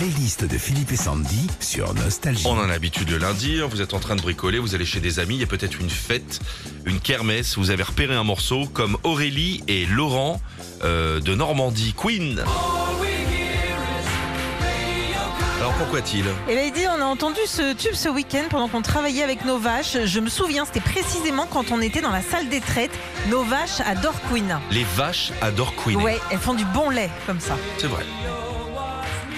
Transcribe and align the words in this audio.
playlist 0.00 0.46
de 0.46 0.56
Philippe 0.56 0.92
et 0.92 0.96
Sandy 0.96 1.46
sur 1.60 1.92
Nostalgie. 1.92 2.46
On 2.46 2.52
en 2.52 2.62
a 2.62 2.66
l'habitude 2.66 3.10
le 3.10 3.18
lundi, 3.18 3.60
hein, 3.60 3.68
vous 3.70 3.82
êtes 3.82 3.92
en 3.92 3.98
train 3.98 4.16
de 4.16 4.22
bricoler, 4.22 4.58
vous 4.58 4.74
allez 4.74 4.86
chez 4.86 4.98
des 4.98 5.18
amis, 5.18 5.34
il 5.34 5.40
y 5.40 5.44
a 5.44 5.46
peut-être 5.46 5.78
une 5.78 5.90
fête, 5.90 6.40
une 6.86 7.00
kermesse, 7.00 7.58
vous 7.58 7.70
avez 7.70 7.82
repéré 7.82 8.14
un 8.14 8.24
morceau 8.24 8.64
comme 8.72 8.96
Aurélie 9.02 9.62
et 9.68 9.84
Laurent 9.84 10.40
euh, 10.84 11.20
de 11.20 11.34
Normandie, 11.34 11.92
Queen. 11.94 12.42
Alors 15.58 15.74
pourquoi 15.74 16.00
t-il 16.00 16.24
Et 16.48 16.54
là, 16.54 16.64
il 16.64 16.72
dit, 16.72 16.86
on 16.88 17.02
a 17.02 17.04
entendu 17.04 17.40
ce 17.44 17.74
tube 17.74 17.92
ce 17.92 18.08
week-end 18.08 18.44
pendant 18.48 18.68
qu'on 18.68 18.80
travaillait 18.80 19.22
avec 19.22 19.44
nos 19.44 19.58
vaches. 19.58 19.98
Je 20.06 20.20
me 20.20 20.30
souviens, 20.30 20.64
c'était 20.64 20.80
précisément 20.80 21.46
quand 21.46 21.72
on 21.72 21.82
était 21.82 22.00
dans 22.00 22.10
la 22.10 22.22
salle 22.22 22.48
des 22.48 22.60
traites. 22.60 22.98
Nos 23.28 23.42
vaches 23.44 23.82
adorent 23.84 24.22
Queen. 24.32 24.58
Les 24.70 24.86
vaches 24.96 25.30
adorent 25.42 25.74
Queen. 25.76 26.00
Ouais, 26.00 26.18
elles 26.30 26.38
font 26.38 26.54
du 26.54 26.64
bon 26.64 26.88
lait 26.88 27.10
comme 27.26 27.40
ça. 27.40 27.58
C'est 27.76 27.88
vrai. 27.88 28.06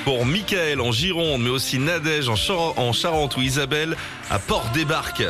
Pour 0.05 0.27
Michael 0.27 0.81
en 0.81 0.91
Gironde, 0.91 1.43
mais 1.43 1.51
aussi 1.51 1.79
Nadège 1.79 2.29
en, 2.29 2.35
Char- 2.37 2.77
en 2.77 2.93
Charente 2.93 3.37
ou 3.37 3.41
Isabelle 3.41 3.97
à 4.31 4.39
Port-des-Barques. 4.39 5.23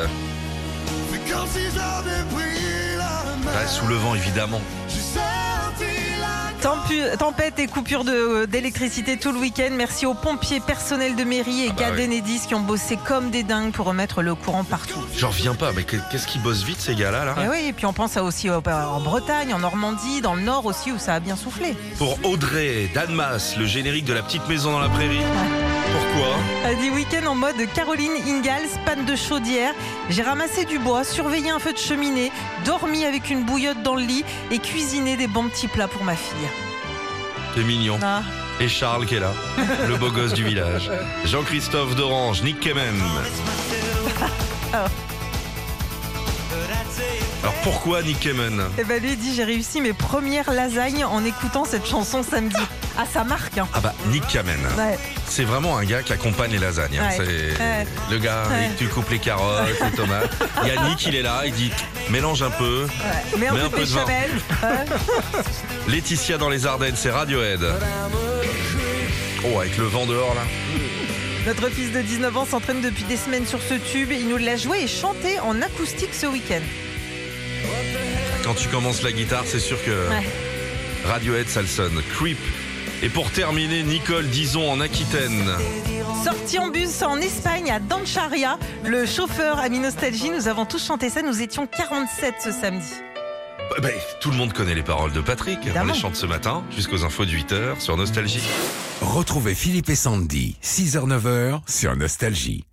Ah, 3.55 3.67
sous 3.67 3.85
le 3.87 3.95
vent 3.95 4.15
évidemment. 4.15 4.61
Tempête 7.19 7.59
et 7.59 7.67
coupure 7.67 8.05
de- 8.05 8.45
d'électricité 8.45 9.17
tout 9.17 9.33
le 9.33 9.39
week-end. 9.39 9.69
Merci 9.73 10.05
aux 10.05 10.13
pompiers 10.13 10.61
personnels 10.61 11.15
de 11.15 11.23
mairie 11.25 11.65
et 11.65 11.69
Ah 11.71 11.73
bah 11.77 11.91
Gad 11.97 12.09
oui. 12.09 12.39
Qui 12.47 12.55
ont 12.55 12.61
bossé 12.61 12.97
comme 13.05 13.29
des 13.31 13.43
dingues 13.43 13.71
pour 13.73 13.85
remettre 13.85 14.21
le 14.21 14.33
courant 14.33 14.63
partout. 14.63 14.99
J'en 15.17 15.27
reviens 15.29 15.55
pas, 15.55 15.71
mais 15.73 15.83
qu'est-ce 15.83 16.25
qu'ils 16.25 16.41
bossent 16.41 16.63
vite 16.63 16.79
ces 16.79 16.95
gars-là 16.95 17.25
là 17.25 17.35
Et 17.43 17.49
oui, 17.49 17.67
et 17.67 17.73
puis 17.73 17.85
on 17.85 17.91
pense 17.93 18.15
à 18.15 18.23
aussi 18.23 18.49
au- 18.49 18.55
en 18.65 18.99
Bretagne, 19.01 19.53
en 19.53 19.59
Normandie, 19.59 20.21
dans 20.21 20.35
le 20.35 20.41
Nord 20.41 20.65
aussi 20.65 20.91
où 20.93 20.97
ça 20.97 21.15
a 21.15 21.19
bien 21.19 21.35
soufflé. 21.35 21.75
Pour 21.97 22.17
Audrey, 22.23 22.89
Danmas, 22.95 23.55
le 23.57 23.65
générique 23.65 24.05
de 24.05 24.13
la 24.13 24.21
petite 24.23 24.47
maison 24.47 24.71
dans 24.71 24.79
la 24.79 24.89
prairie. 24.89 25.19
Pourquoi 25.91 26.35
Euh, 26.65 26.75
Des 26.81 26.89
week-ends 26.89 27.27
en 27.27 27.35
mode 27.35 27.55
Caroline 27.73 28.13
Ingalls, 28.27 28.69
panne 28.85 29.05
de 29.05 29.15
chaudière. 29.15 29.73
J'ai 30.09 30.21
ramassé 30.23 30.65
du 30.65 30.79
bois, 30.79 31.03
surveillé 31.03 31.49
un 31.49 31.59
feu 31.59 31.73
de 31.73 31.77
cheminée, 31.77 32.31
dormi 32.65 33.05
avec 33.05 33.29
une 33.29 33.43
bouillotte 33.43 33.81
dans 33.83 33.95
le 33.95 34.03
lit 34.03 34.23
et 34.51 34.59
cuisiné 34.59 35.17
des 35.17 35.27
bons 35.27 35.47
petits 35.49 35.67
plats 35.67 35.87
pour 35.87 36.03
ma 36.03 36.15
fille. 36.15 36.47
C'est 37.55 37.63
mignon. 37.63 37.99
Ah. 38.01 38.23
Et 38.59 38.67
Charles 38.67 39.05
qui 39.05 39.15
est 39.15 39.19
là, 39.19 39.33
le 39.87 39.95
beau 39.97 40.09
gosse 40.11 40.33
du 40.33 40.43
village. 40.43 40.89
Jean-Christophe 41.25 41.95
d'Orange, 41.95 42.43
Nick 42.43 42.59
Kemen. 42.59 42.95
Alors 44.73 44.89
pourquoi 47.63 48.01
Nick 48.03 48.19
Kemen? 48.19 48.61
Et 48.77 48.83
ben 48.83 49.01
lui 49.01 49.11
il 49.13 49.17
dit 49.17 49.33
j'ai 49.33 49.43
réussi 49.43 49.79
mes 49.81 49.93
premières 49.93 50.51
lasagnes 50.51 51.05
en 51.05 51.23
écoutant 51.23 51.63
cette 51.65 51.85
chanson 51.85 52.21
samedi. 52.23 52.55
Ah 52.97 53.05
ça 53.11 53.23
marque 53.23 53.57
hein. 53.57 53.67
Ah 53.73 53.79
bah 53.79 53.93
Nick 54.07 54.27
Kamen, 54.27 54.59
Ouais. 54.77 54.97
c'est 55.27 55.43
vraiment 55.45 55.77
un 55.77 55.85
gars 55.85 56.03
qui 56.03 56.13
accompagne 56.13 56.51
les 56.51 56.59
lasagnes. 56.59 56.99
hein. 56.99 57.07
Ouais. 57.09 57.15
C'est 57.17 57.61
Ouais. 57.63 57.87
le 58.11 58.17
gars, 58.19 58.43
Ouais. 58.49 58.69
tu 58.77 58.87
coupes 58.87 59.09
les 59.09 59.19
carottes, 59.19 59.67
les 59.81 59.91
tomates. 59.91 60.29
Il 60.63 60.67
y 60.67 60.77
a 60.77 60.83
Nick, 60.89 61.05
il 61.05 61.15
est 61.15 61.21
là, 61.21 61.41
il 61.45 61.53
dit 61.53 61.71
mélange 62.09 62.41
un 62.43 62.51
peu. 62.51 62.83
ouais. 62.83 63.39
Mets 63.39 63.47
un 63.47 63.69
peu 63.69 63.79
de 63.79 63.85
vin. 63.85 64.05
béchamel. 64.05 64.29
Ouais. 64.61 65.41
Laetitia 65.87 66.37
dans 66.37 66.49
les 66.49 66.65
Ardennes, 66.65 66.95
c'est 66.97 67.11
Radiohead. 67.11 67.61
Oh 69.45 69.59
avec 69.59 69.77
le 69.77 69.85
vent 69.85 70.05
dehors 70.05 70.35
là. 70.35 70.41
Notre 71.45 71.67
fils 71.69 71.91
de 71.91 72.01
19 72.01 72.37
ans 72.37 72.45
s'entraîne 72.49 72.79
depuis 72.81 73.03
des 73.03 73.17
semaines 73.17 73.45
sur 73.45 73.59
ce 73.61 73.73
tube. 73.73 74.11
Il 74.11 74.29
nous 74.29 74.37
l'a 74.37 74.55
joué 74.55 74.83
et 74.83 74.87
chanté 74.87 75.39
en 75.41 75.61
acoustique 75.61 76.13
ce 76.13 76.25
week-end. 76.25 76.61
Quand 78.43 78.53
tu 78.53 78.67
commences 78.69 79.03
la 79.03 79.11
guitare, 79.11 79.43
c'est 79.45 79.59
sûr 79.59 79.81
que 79.83 79.91
Ouais. 80.09 80.27
Radiohead 81.05 81.47
ça 81.47 81.61
le 81.61 81.67
sonne. 81.67 82.01
Creep. 82.17 82.37
Et 83.01 83.09
pour 83.09 83.29
terminer, 83.31 83.83
Nicole 83.83 84.27
Dison 84.27 84.69
en 84.71 84.79
Aquitaine. 84.79 85.49
Sorti 86.23 86.57
en 86.59 86.69
bus 86.69 87.01
en 87.01 87.17
Espagne 87.17 87.69
à 87.71 87.79
Dancharia, 87.79 88.57
le 88.85 89.05
chauffeur 89.05 89.59
a 89.59 89.67
mis 89.67 89.79
nostalgie. 89.79 90.29
Nous 90.29 90.47
avons 90.47 90.65
tous 90.65 90.85
chanté 90.85 91.09
ça. 91.09 91.21
Nous 91.21 91.41
étions 91.41 91.67
47 91.67 92.35
ce 92.41 92.51
samedi. 92.51 92.93
Bah, 93.69 93.75
bah, 93.81 93.89
tout 94.21 94.31
le 94.31 94.37
monde 94.37 94.53
connaît 94.53 94.75
les 94.75 94.83
paroles 94.83 95.11
de 95.11 95.21
Patrick. 95.21 95.59
On 95.75 95.85
les 95.85 95.93
chante 95.93 96.15
ce 96.15 96.25
matin 96.25 96.63
jusqu'aux 96.73 97.03
infos 97.03 97.25
de 97.25 97.31
8h 97.31 97.79
sur 97.79 97.97
Nostalgie. 97.97 98.43
Retrouvez 99.01 99.55
Philippe 99.55 99.89
et 99.89 99.95
Sandy, 99.95 100.55
6h-9h 100.63 101.59
sur 101.67 101.95
Nostalgie. 101.97 102.63